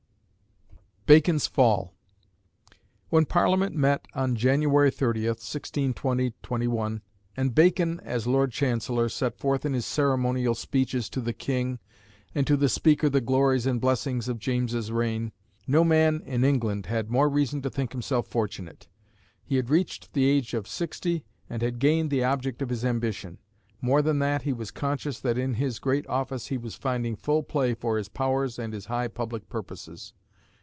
[1.07, 1.93] BACON'S FALL.
[3.09, 7.01] When Parliament met on January 30, 1620/21,
[7.35, 11.79] and Bacon, as Lord Chancellor, set forth in his ceremonial speeches to the King
[12.33, 15.33] and to the Speaker the glories and blessings of James's reign,
[15.67, 18.87] no man in England had more reason to think himself fortunate.
[19.43, 23.37] He had reached the age of sixty, and had gained the object of his ambition.
[23.81, 27.43] More than that, he was conscious that in his great office he was finding full
[27.43, 30.13] play for his powers and his high public purposes.